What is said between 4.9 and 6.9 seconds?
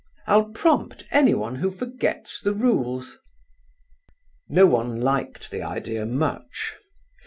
liked the idea much.